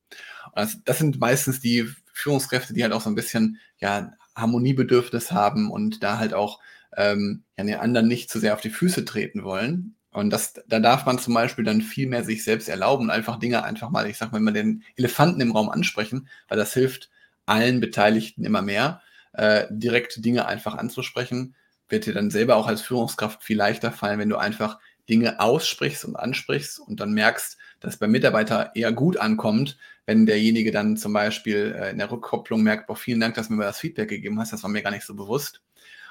[0.54, 5.70] Das, das sind meistens die Führungskräfte, die halt auch so ein bisschen ja, Harmoniebedürfnis haben
[5.70, 6.60] und da halt auch
[6.96, 9.94] ähm, ja, den anderen nicht zu sehr auf die Füße treten wollen.
[10.10, 13.64] Und das, da darf man zum Beispiel dann viel mehr sich selbst erlauben, einfach Dinge
[13.64, 17.10] einfach mal, ich sag mal, immer den Elefanten im Raum ansprechen, weil das hilft
[17.46, 21.54] allen Beteiligten immer mehr, äh, direkt Dinge einfach anzusprechen
[21.88, 26.04] wird dir dann selber auch als Führungskraft viel leichter fallen, wenn du einfach Dinge aussprichst
[26.04, 31.12] und ansprichst und dann merkst, dass beim Mitarbeiter eher gut ankommt, wenn derjenige dann zum
[31.12, 34.38] Beispiel äh, in der Rückkopplung merkt, boah, vielen Dank, dass du mir das Feedback gegeben
[34.38, 35.62] hast, das war mir gar nicht so bewusst.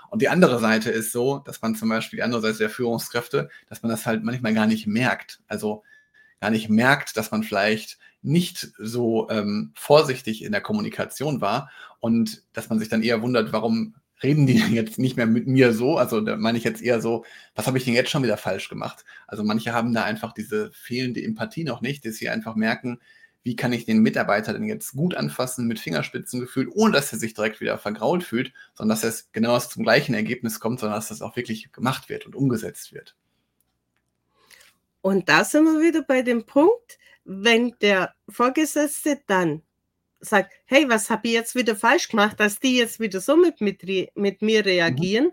[0.10, 3.50] Und die andere Seite ist so, dass man zum Beispiel die andere Seite der Führungskräfte,
[3.70, 5.41] dass man das halt manchmal gar nicht merkt.
[5.48, 5.84] Also
[6.39, 12.43] gar nicht merkt, dass man vielleicht nicht so ähm, vorsichtig in der Kommunikation war und
[12.54, 15.98] dass man sich dann eher wundert, warum reden die jetzt nicht mehr mit mir so?
[15.98, 18.70] Also da meine ich jetzt eher so, was habe ich denn jetzt schon wieder falsch
[18.70, 19.06] gemacht?
[19.28, 23.00] Also manche haben da einfach diese fehlende Empathie noch nicht, dass sie einfach merken,
[23.48, 27.34] wie kann ich den Mitarbeiter denn jetzt gut anfassen mit Fingerspitzengefühl, ohne dass er sich
[27.34, 31.22] direkt wieder vergrault fühlt, sondern dass es genau zum gleichen Ergebnis kommt, sondern dass das
[31.22, 33.16] auch wirklich gemacht wird und umgesetzt wird.
[35.00, 39.62] Und da sind wir wieder bei dem Punkt, wenn der Vorgesetzte dann
[40.20, 43.62] sagt, hey, was habe ich jetzt wieder falsch gemacht, dass die jetzt wieder so mit,
[43.62, 43.82] mit,
[44.16, 44.66] mit mir mhm.
[44.66, 45.32] reagieren, mhm.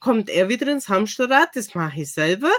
[0.00, 2.50] Kommt er wieder ins Hamsterrad, das mache ich selber,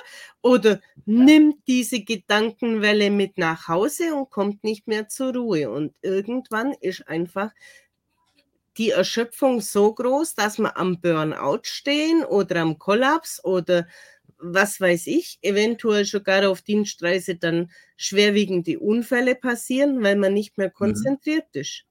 [0.42, 5.70] oder nimmt diese Gedankenwelle mit nach Hause und kommt nicht mehr zur Ruhe.
[5.70, 7.52] Und irgendwann ist einfach
[8.78, 13.88] die Erschöpfung so groß, dass wir am Burnout stehen oder am Kollaps oder
[14.40, 20.68] was weiß ich, eventuell sogar auf Dienstreise dann schwerwiegende Unfälle passieren, weil man nicht mehr
[20.68, 20.74] mhm.
[20.74, 21.62] konzentriert mhm.
[21.62, 21.87] ist.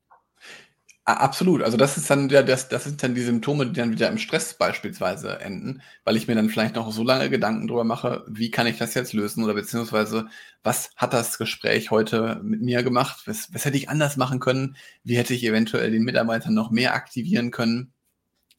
[1.08, 1.62] Absolut.
[1.62, 4.18] Also das ist dann ja, das, das sind dann die Symptome, die dann wieder im
[4.18, 8.50] Stress beispielsweise enden, weil ich mir dann vielleicht noch so lange Gedanken drüber mache, wie
[8.50, 10.26] kann ich das jetzt lösen oder beziehungsweise
[10.64, 13.22] was hat das Gespräch heute mit mir gemacht?
[13.26, 14.76] Was, was hätte ich anders machen können?
[15.04, 17.92] Wie hätte ich eventuell den Mitarbeitern noch mehr aktivieren können?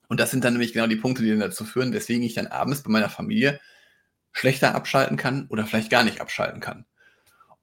[0.09, 2.47] Und das sind dann nämlich genau die Punkte, die dann dazu führen, weswegen ich dann
[2.47, 3.59] abends bei meiner Familie
[4.33, 6.85] schlechter abschalten kann oder vielleicht gar nicht abschalten kann.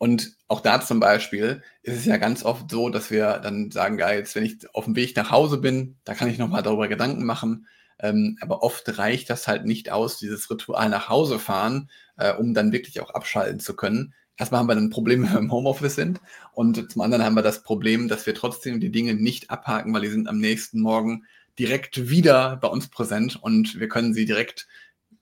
[0.05, 3.99] Und auch da zum Beispiel ist es ja ganz oft so, dass wir dann sagen,
[3.99, 6.89] ja, jetzt, wenn ich auf dem Weg nach Hause bin, da kann ich nochmal darüber
[6.89, 7.67] Gedanken machen.
[7.99, 11.89] Ähm, aber oft reicht das halt nicht aus, dieses Ritual nach Hause fahren,
[12.19, 14.13] äh, um dann wirklich auch abschalten zu können.
[14.37, 16.21] Erstmal haben wir dann ein Problem, wenn wir im Homeoffice sind.
[16.53, 20.03] Und zum anderen haben wir das Problem, dass wir trotzdem die Dinge nicht abhaken, weil
[20.03, 21.25] die sind am nächsten Morgen
[21.59, 24.67] direkt wieder bei uns präsent und wir können sie direkt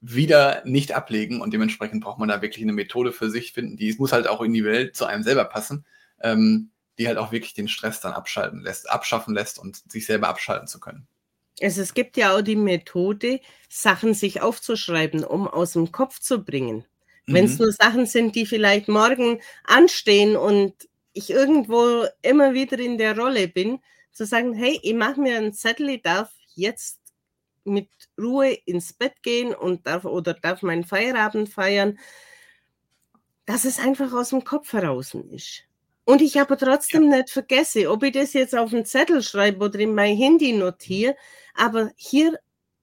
[0.03, 3.95] wieder nicht ablegen und dementsprechend braucht man da wirklich eine Methode für sich finden, die
[3.99, 5.87] muss halt auch in die Welt zu einem selber passen,
[6.21, 10.29] ähm, die halt auch wirklich den Stress dann abschalten lässt, abschaffen lässt und sich selber
[10.29, 11.07] abschalten zu können.
[11.61, 16.43] Also es gibt ja auch die Methode, Sachen sich aufzuschreiben, um aus dem Kopf zu
[16.43, 16.85] bringen.
[17.27, 17.35] Mhm.
[17.35, 20.75] Wenn es nur Sachen sind, die vielleicht morgen anstehen und
[21.13, 23.79] ich irgendwo immer wieder in der Rolle bin,
[24.11, 27.02] zu sagen, hey, ich mache mir einen Zettel, ich darf jetzt
[27.65, 31.99] mit Ruhe ins Bett gehen und darf oder darf meinen Feierabend feiern,
[33.47, 35.65] dass es einfach aus dem Kopf heraus ist.
[36.05, 37.19] Und ich aber trotzdem ja.
[37.19, 41.17] nicht vergesse, ob ich das jetzt auf einen Zettel schreibe oder in mein Handy notiere,
[41.55, 42.39] aber hier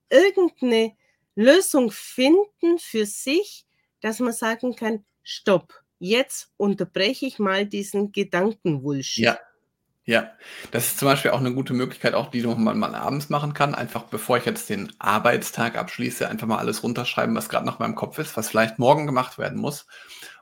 [0.09, 0.95] irgendeine
[1.35, 3.65] Lösung finden für sich,
[4.01, 9.17] dass man sagen kann, stopp, jetzt unterbreche ich mal diesen Gedankenwulsch.
[9.17, 9.37] Ja,
[10.09, 10.31] ja,
[10.71, 13.75] das ist zum Beispiel auch eine gute Möglichkeit, auch die man mal abends machen kann.
[13.75, 17.83] Einfach bevor ich jetzt den Arbeitstag abschließe, einfach mal alles runterschreiben, was gerade noch in
[17.83, 19.85] meinem Kopf ist, was vielleicht morgen gemacht werden muss.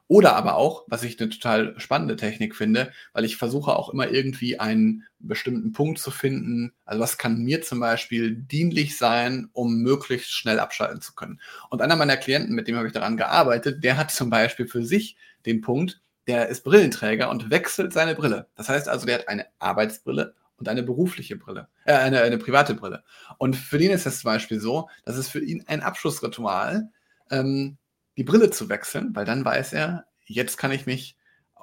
[0.08, 4.10] Oder aber auch, was ich eine total spannende Technik finde, weil ich versuche auch immer
[4.10, 6.72] irgendwie einen bestimmten Punkt zu finden.
[6.86, 11.42] Also was kann mir zum Beispiel dienlich sein, um möglichst schnell abschalten zu können.
[11.70, 14.86] Und einer meiner Klienten, mit dem habe ich daran gearbeitet, der hat zum Beispiel für
[14.86, 18.48] sich den Punkt, der ist Brillenträger und wechselt seine Brille.
[18.56, 22.74] Das heißt also, der hat eine Arbeitsbrille und eine berufliche Brille, äh, eine, eine private
[22.74, 23.04] Brille.
[23.38, 26.90] Und für den ist es zum Beispiel so, dass es für ihn ein Abschlussritual,
[27.32, 27.78] ähm,
[28.18, 31.16] die Brille zu wechseln, weil dann weiß er, jetzt kann ich mich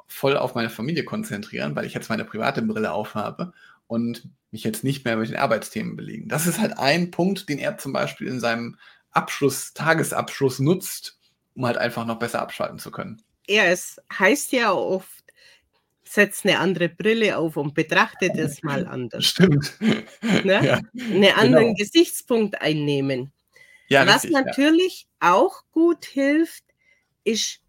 [0.06, 3.52] voll auf meine Familie konzentrieren, weil ich jetzt meine private Brille aufhabe
[3.86, 6.28] und mich jetzt nicht mehr mit den Arbeitsthemen belegen.
[6.28, 8.78] Das ist halt ein Punkt, den er zum Beispiel in seinem
[9.10, 11.18] Abschluss, Tagesabschluss nutzt,
[11.54, 15.24] um halt einfach noch besser abschalten zu können ja, es heißt ja oft,
[16.04, 19.24] setz eine andere Brille auf und betrachte das mal anders.
[19.24, 19.76] Stimmt.
[19.80, 20.44] Ne?
[20.44, 21.76] Ja, einen anderen genau.
[21.76, 23.32] Gesichtspunkt einnehmen.
[23.88, 25.32] Ja, Was richtig, natürlich ja.
[25.32, 26.64] auch gut hilft,
[27.24, 27.60] ist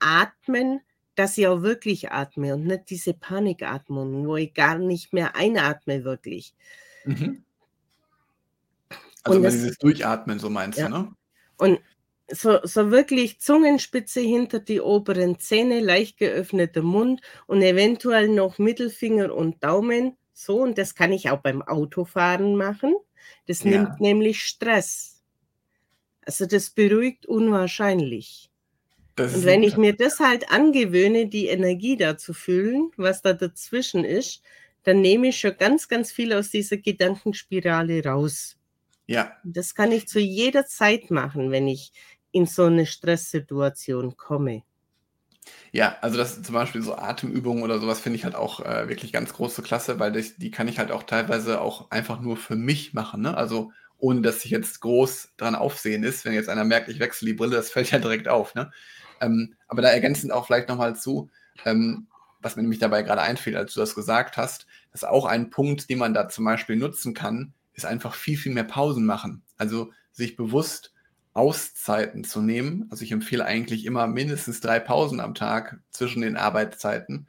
[0.00, 0.80] atmen,
[1.14, 6.04] dass ich auch wirklich atme und nicht diese Panikatmung, wo ich gar nicht mehr einatme
[6.04, 6.54] wirklich.
[7.04, 7.44] Mhm.
[9.22, 10.88] Also das, dieses Durchatmen, so meinst ja.
[10.88, 11.12] du, ne?
[11.58, 11.80] Und
[12.30, 19.34] so, so wirklich Zungenspitze hinter die oberen Zähne, leicht geöffneter Mund und eventuell noch Mittelfinger
[19.34, 20.16] und Daumen.
[20.32, 22.94] So, und das kann ich auch beim Autofahren machen.
[23.46, 23.70] Das ja.
[23.70, 25.22] nimmt nämlich Stress.
[26.24, 28.50] Also das beruhigt unwahrscheinlich.
[29.16, 33.34] Das und wenn ich mir das halt angewöhne, die Energie da zu fühlen, was da
[33.34, 34.42] dazwischen ist,
[34.84, 38.56] dann nehme ich schon ganz, ganz viel aus dieser Gedankenspirale raus.
[39.12, 39.36] Ja.
[39.44, 41.92] Das kann ich zu jeder Zeit machen, wenn ich
[42.30, 44.62] in so eine Stresssituation komme.
[45.70, 49.12] Ja, also das zum Beispiel so Atemübungen oder sowas finde ich halt auch äh, wirklich
[49.12, 52.56] ganz große Klasse, weil das, die kann ich halt auch teilweise auch einfach nur für
[52.56, 53.20] mich machen.
[53.20, 53.36] Ne?
[53.36, 56.24] Also ohne dass sich jetzt groß dran aufsehen ist.
[56.24, 58.54] Wenn jetzt einer merkt, ich wechsle die Brille, das fällt ja direkt auf.
[58.54, 58.70] Ne?
[59.20, 61.28] Ähm, aber da ergänzend auch vielleicht nochmal zu,
[61.66, 62.06] ähm,
[62.40, 65.90] was mir nämlich dabei gerade einfiel, als du das gesagt hast, dass auch ein Punkt,
[65.90, 69.42] den man da zum Beispiel nutzen kann, ist einfach viel, viel mehr Pausen machen.
[69.56, 70.92] Also sich bewusst
[71.34, 72.86] Auszeiten zu nehmen.
[72.90, 77.26] Also ich empfehle eigentlich immer mindestens drei Pausen am Tag zwischen den Arbeitszeiten,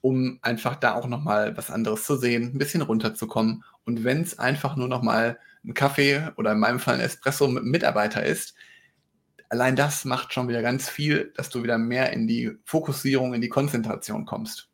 [0.00, 3.64] um einfach da auch nochmal was anderes zu sehen, ein bisschen runterzukommen.
[3.84, 7.62] Und wenn es einfach nur nochmal ein Kaffee oder in meinem Fall ein Espresso mit
[7.62, 8.54] einem Mitarbeiter ist,
[9.48, 13.40] allein das macht schon wieder ganz viel, dass du wieder mehr in die Fokussierung, in
[13.40, 14.68] die Konzentration kommst.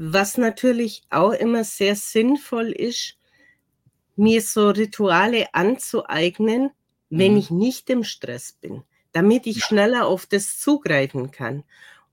[0.00, 3.16] Was natürlich auch immer sehr sinnvoll ist,
[4.14, 6.70] mir so Rituale anzueignen,
[7.10, 7.38] wenn mhm.
[7.38, 11.64] ich nicht im Stress bin, damit ich schneller auf das zugreifen kann.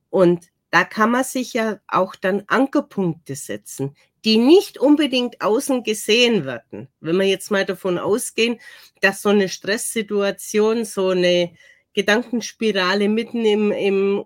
[0.10, 6.44] Und da kann man sich ja auch dann Ankerpunkte setzen, die nicht unbedingt außen gesehen
[6.44, 6.88] werden.
[7.02, 8.60] Wenn wir jetzt mal davon ausgehen,
[9.02, 11.56] dass so eine Stresssituation, so eine
[11.94, 14.26] Gedankenspirale mitten im, im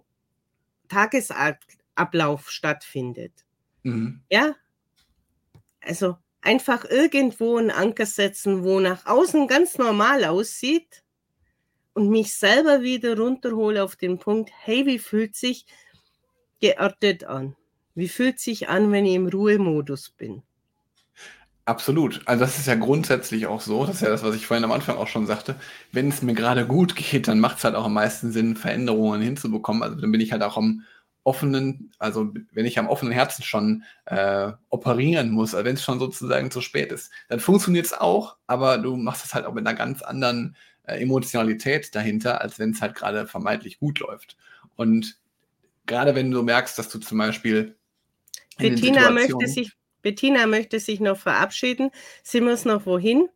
[0.88, 3.34] Tagesablauf stattfindet.
[3.90, 4.22] Mhm.
[4.30, 4.56] Ja,
[5.82, 11.04] also einfach irgendwo einen Anker setzen, wo nach außen ganz normal aussieht
[11.94, 15.66] und mich selber wieder runterhole auf den Punkt, hey, wie fühlt sich
[16.62, 17.56] geerdet an?
[17.96, 20.44] Wie fühlt sich an, wenn ich im Ruhemodus bin?
[21.66, 22.22] Absolut.
[22.26, 24.72] Also das ist ja grundsätzlich auch so, das ist ja das, was ich vorhin am
[24.72, 25.56] Anfang auch schon sagte,
[25.92, 29.22] wenn es mir gerade gut geht, dann macht es halt auch am meisten Sinn, Veränderungen
[29.22, 29.84] hinzubekommen.
[29.84, 30.84] Also dann bin ich halt auch am
[31.24, 36.00] offenen, also wenn ich am offenen Herzen schon äh, operieren muss, also wenn es schon
[36.00, 39.68] sozusagen zu spät ist, dann funktioniert es auch, aber du machst es halt auch mit
[39.68, 44.38] einer ganz anderen äh, Emotionalität dahinter, als wenn es halt gerade vermeintlich gut läuft.
[44.76, 45.18] Und
[45.86, 47.76] gerade wenn du merkst, dass du zum Beispiel
[48.58, 51.92] Bettina möchte sich Bettina möchte sich noch verabschieden.
[52.24, 53.28] Sie muss noch wohin.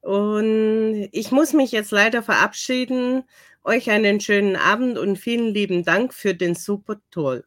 [0.00, 3.24] Und ich muss mich jetzt leider verabschieden.
[3.64, 7.46] Euch einen schönen Abend und vielen lieben Dank für den super Talk.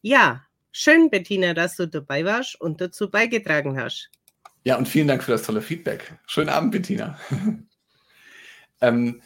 [0.00, 4.10] Ja, schön, Bettina, dass du dabei warst und dazu beigetragen hast.
[4.64, 6.14] Ja, und vielen Dank für das tolle Feedback.
[6.26, 7.18] Schönen Abend, Bettina.
[8.80, 9.20] ähm,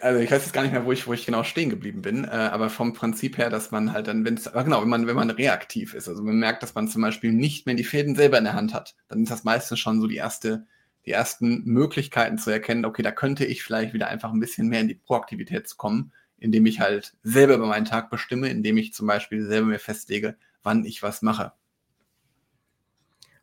[0.00, 2.24] also ich weiß jetzt gar nicht mehr, wo ich, wo ich genau stehen geblieben bin,
[2.24, 5.16] äh, aber vom Prinzip her, dass man halt dann, wenn es, genau, wenn man, wenn
[5.16, 8.38] man reaktiv ist, also man merkt, dass man zum Beispiel nicht mehr die Fäden selber
[8.38, 10.66] in der Hand hat, dann ist das meistens schon so die erste
[11.10, 14.80] die ersten Möglichkeiten zu erkennen, okay, da könnte ich vielleicht wieder einfach ein bisschen mehr
[14.80, 18.94] in die Proaktivität zu kommen, indem ich halt selber über meinen Tag bestimme, indem ich
[18.94, 21.52] zum Beispiel selber mir festlege, wann ich was mache.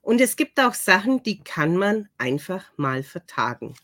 [0.01, 3.75] Und es gibt auch Sachen, die kann man einfach mal vertagen.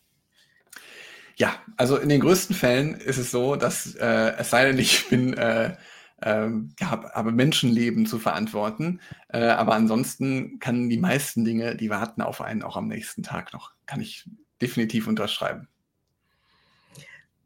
[1.35, 5.09] Ja, also in den größten Fällen ist es so, dass äh, es sei denn, ich
[5.09, 5.75] bin äh,
[6.23, 9.01] ähm, habe Menschenleben zu verantworten.
[9.29, 13.53] Äh, aber ansonsten kann die meisten Dinge, die warten auf einen auch am nächsten Tag
[13.53, 13.71] noch.
[13.85, 14.29] Kann ich
[14.61, 15.67] definitiv unterschreiben.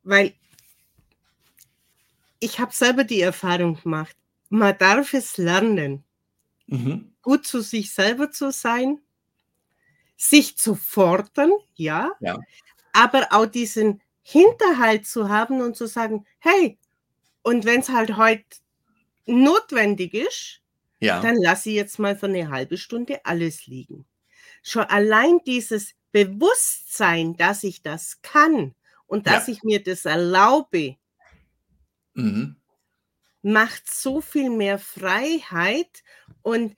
[0.03, 0.33] Weil
[2.39, 4.15] ich habe selber die Erfahrung gemacht,
[4.49, 6.03] man darf es lernen,
[6.67, 7.13] mhm.
[7.21, 8.99] gut zu sich selber zu sein,
[10.15, 12.39] sich zu fordern, ja, ja,
[12.93, 16.77] aber auch diesen Hinterhalt zu haben und zu sagen, hey,
[17.43, 18.43] und wenn es halt heute
[19.27, 20.61] notwendig ist,
[20.99, 21.21] ja.
[21.21, 24.05] dann lasse ich jetzt mal für eine halbe Stunde alles liegen.
[24.63, 28.73] Schon allein dieses Bewusstsein, dass ich das kann
[29.05, 29.53] und dass ja.
[29.53, 30.97] ich mir das erlaube,
[32.13, 32.55] mhm.
[33.41, 36.03] macht so viel mehr Freiheit
[36.41, 36.75] und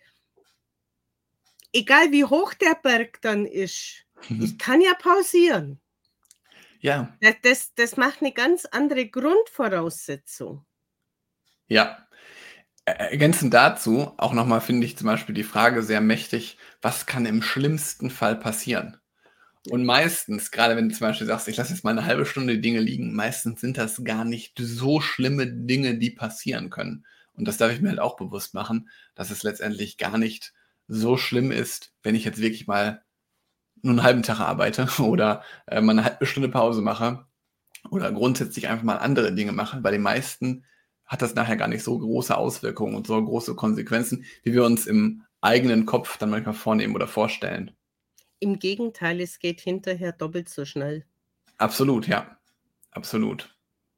[1.73, 4.43] egal wie hoch der Berg dann ist, mhm.
[4.43, 5.79] ich kann ja pausieren.
[6.81, 7.17] Ja.
[7.43, 10.65] Das, das macht eine ganz andere Grundvoraussetzung.
[11.67, 12.07] Ja,
[12.85, 17.41] Ergänzend dazu auch nochmal finde ich zum Beispiel die Frage sehr mächtig, was kann im
[17.41, 18.97] schlimmsten Fall passieren?
[19.69, 22.55] Und meistens, gerade wenn du zum Beispiel sagst, ich lasse jetzt mal eine halbe Stunde
[22.55, 27.05] die Dinge liegen, meistens sind das gar nicht so schlimme Dinge, die passieren können.
[27.33, 30.53] Und das darf ich mir halt auch bewusst machen, dass es letztendlich gar nicht
[30.87, 33.03] so schlimm ist, wenn ich jetzt wirklich mal
[33.81, 37.25] nur einen halben Tag arbeite oder äh, mal eine halbe Stunde Pause mache
[37.89, 39.81] oder grundsätzlich einfach mal andere Dinge mache.
[39.81, 40.65] Bei den meisten
[41.09, 44.87] hat das nachher gar nicht so große Auswirkungen und so große Konsequenzen, wie wir uns
[44.87, 47.71] im eigenen Kopf dann manchmal vornehmen oder vorstellen.
[48.39, 51.03] Im Gegenteil, es geht hinterher doppelt so schnell.
[51.57, 52.37] Absolut, ja.
[52.91, 53.55] Absolut.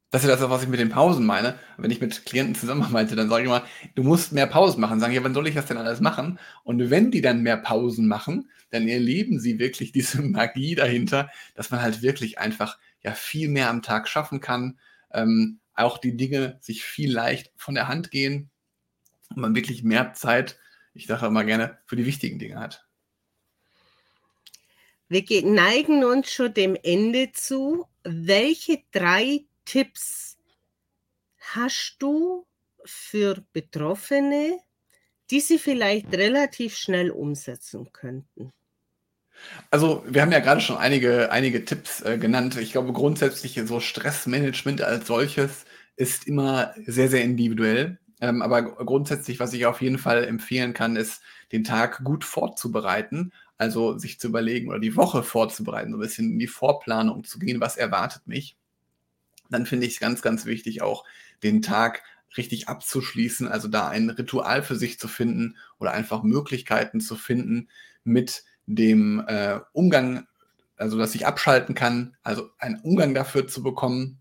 [0.10, 1.58] Das ist das, was ich mit den Pausen meine.
[1.78, 3.64] Wenn ich mit Klienten zusammenarbeite, dann sage ich immer,
[3.95, 4.99] du musst mehr Pausen machen.
[4.99, 6.38] Sagen, ja, wann soll ich das denn alles machen?
[6.64, 11.72] Und wenn die dann mehr Pausen machen, dann erleben sie wirklich diese Magie dahinter, dass
[11.72, 14.78] man halt wirklich einfach ja viel mehr am Tag schaffen kann.
[15.14, 18.49] Ähm, auch die Dinge sich viel leicht von der Hand gehen
[19.30, 20.59] und man wirklich mehr Zeit,
[20.93, 22.86] ich sage immer gerne, für die wichtigen Dinge hat.
[25.07, 27.86] wir neigen uns schon dem Ende zu.
[28.03, 30.38] Welche drei Tipps
[31.38, 32.45] hast du
[32.86, 34.59] für Betroffene,
[35.30, 38.51] die sie vielleicht relativ schnell umsetzen könnten?
[39.70, 42.58] Also, wir haben ja gerade schon einige einige Tipps, äh, genannt.
[42.58, 45.66] Ich glaube, grundsätzlich so Stressmanagement als solches
[45.96, 48.00] ist immer sehr, sehr individuell.
[48.22, 51.22] Ähm, aber grundsätzlich, was ich auf jeden Fall empfehlen kann, ist,
[51.52, 53.32] den Tag gut vorzubereiten.
[53.58, 57.38] Also sich zu überlegen oder die Woche vorzubereiten, so ein bisschen in die Vorplanung zu
[57.38, 58.58] gehen, was erwartet mich.
[59.52, 61.06] Dann finde ich es ganz, ganz wichtig, auch
[61.44, 62.04] den Tag
[62.38, 67.70] richtig abzuschließen, also da ein Ritual für sich zu finden oder einfach Möglichkeiten zu finden
[68.04, 70.28] mit dem äh, Umgang,
[70.78, 74.20] also dass ich abschalten kann, also einen Umgang dafür zu bekommen,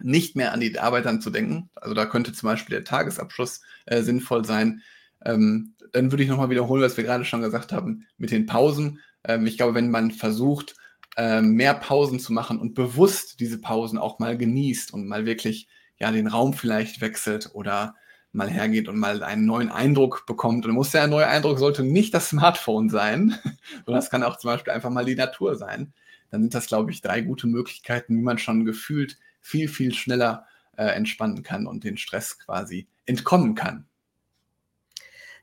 [0.00, 1.70] nicht mehr an die Arbeitern zu denken.
[1.74, 4.82] Also da könnte zum Beispiel der Tagesabschluss äh, sinnvoll sein.
[5.24, 9.00] Ähm, dann würde ich nochmal wiederholen, was wir gerade schon gesagt haben mit den Pausen.
[9.24, 10.76] Ähm, ich glaube, wenn man versucht,
[11.16, 15.68] äh, mehr Pausen zu machen und bewusst diese Pausen auch mal genießt und mal wirklich
[15.98, 17.96] ja den Raum vielleicht wechselt oder
[18.32, 20.66] mal hergeht und mal einen neuen Eindruck bekommt.
[20.66, 23.38] Und muss ja ein neuer Eindruck sollte nicht das Smartphone sein,
[23.86, 25.92] sondern es kann auch zum Beispiel einfach mal die Natur sein.
[26.30, 30.46] Dann sind das, glaube ich, drei gute Möglichkeiten, wie man schon gefühlt viel, viel schneller
[30.76, 33.86] äh, entspannen kann und den Stress quasi entkommen kann.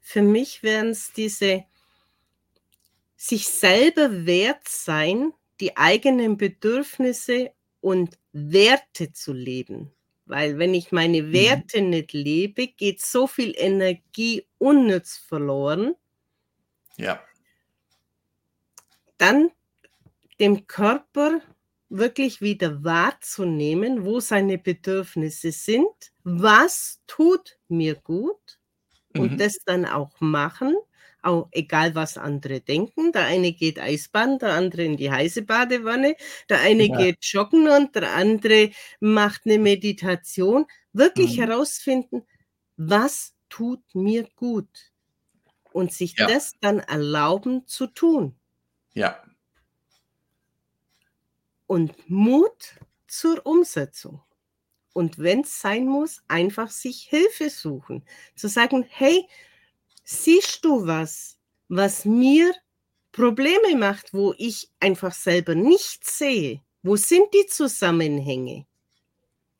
[0.01, 1.65] Für mich wären es diese
[3.15, 9.94] sich selber wert sein, die eigenen Bedürfnisse und Werte zu leben.
[10.25, 11.33] Weil wenn ich meine mhm.
[11.33, 11.89] Werte mhm.
[11.89, 15.95] nicht lebe, geht so viel Energie unnütz verloren.
[16.97, 17.21] Ja.
[19.17, 19.51] Dann
[20.39, 21.41] dem Körper
[21.89, 25.87] wirklich wieder wahrzunehmen, wo seine Bedürfnisse sind,
[26.23, 28.59] was tut mir gut
[29.15, 29.37] und mhm.
[29.37, 30.75] das dann auch machen,
[31.25, 33.11] auch egal was andere denken.
[33.11, 36.15] Der eine geht Eisbahn, der andere in die heiße Badewanne,
[36.49, 36.97] der eine ja.
[36.97, 40.65] geht joggen und der andere macht eine Meditation.
[40.93, 41.41] Wirklich mhm.
[41.41, 42.25] herausfinden,
[42.77, 44.91] was tut mir gut
[45.73, 46.27] und sich ja.
[46.27, 48.35] das dann erlauben zu tun.
[48.93, 49.21] Ja,
[51.67, 52.75] und Mut
[53.07, 54.21] zur Umsetzung.
[54.93, 58.05] Und wenn es sein muss, einfach sich Hilfe suchen.
[58.35, 59.27] Zu sagen, hey,
[60.05, 61.37] siehst du was,
[61.67, 62.53] was mir
[63.11, 66.61] Probleme macht, wo ich einfach selber nicht sehe?
[66.83, 68.65] Wo sind die Zusammenhänge?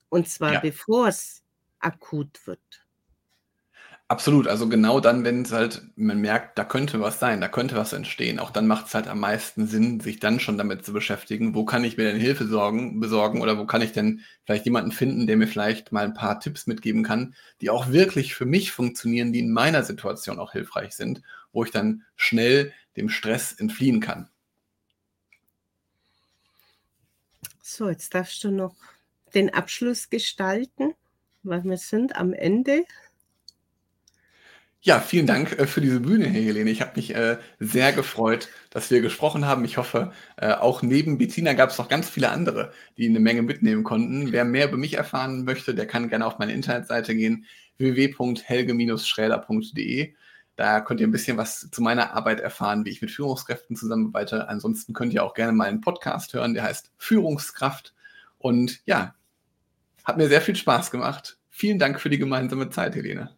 [0.10, 0.60] Und zwar ja.
[0.60, 1.43] bevor es
[1.80, 2.85] akut wird.
[4.08, 7.76] Absolut, also genau dann, wenn es halt man merkt, da könnte was sein, da könnte
[7.76, 8.38] was entstehen.
[8.38, 11.66] Auch dann macht es halt am meisten Sinn, sich dann schon damit zu beschäftigen, wo
[11.66, 15.26] kann ich mir denn Hilfe sorgen besorgen oder wo kann ich denn vielleicht jemanden finden,
[15.26, 19.34] der mir vielleicht mal ein paar Tipps mitgeben kann, die auch wirklich für mich funktionieren,
[19.34, 24.30] die in meiner Situation auch hilfreich sind, wo ich dann schnell dem Stress entfliehen kann.
[27.64, 28.76] So, jetzt darfst du noch
[29.34, 30.93] den Abschluss gestalten,
[31.41, 32.86] weil wir sind am Ende.
[34.86, 36.70] Ja, vielen Dank äh, für diese Bühne, Herr Helene.
[36.70, 39.66] Ich habe mich äh, sehr gefreut, dass wir gesprochen haben.
[39.66, 43.42] Ich hoffe, äh, auch neben Bettina gab es noch ganz viele andere, die eine Menge
[43.42, 44.32] mitnehmen konnten.
[44.32, 47.46] Wer mehr über mich erfahren möchte, der kann gerne auf meine Internetseite gehen,
[47.78, 50.14] www.helge-schräder.de.
[50.56, 54.50] Da könnt ihr ein bisschen was zu meiner Arbeit erfahren, wie ich mit Führungskräften zusammenarbeite.
[54.50, 57.96] Ansonsten könnt ihr auch gerne mal einen Podcast hören, der heißt Führungskraft.
[58.38, 59.16] Und ja,
[60.04, 61.40] hat mir sehr viel Spaß gemacht.
[61.50, 63.35] Vielen Dank für die gemeinsame Zeit, Helene.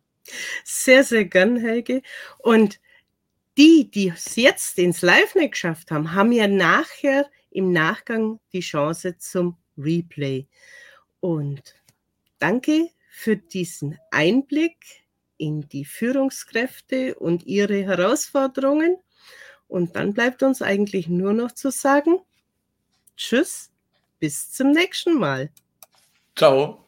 [0.64, 2.02] Sehr, sehr gern, Helge.
[2.40, 2.80] Und
[3.58, 8.60] die, die es jetzt ins Live nicht geschafft haben, haben ja nachher im Nachgang die
[8.60, 10.48] Chance zum Replay.
[11.20, 11.76] Und
[12.40, 14.78] danke für diesen Einblick
[15.38, 18.98] in die Führungskräfte und ihre Herausforderungen.
[19.68, 22.20] Und dann bleibt uns eigentlich nur noch zu sagen,
[23.16, 23.72] tschüss,
[24.20, 25.50] bis zum nächsten Mal.
[26.36, 26.87] Ciao.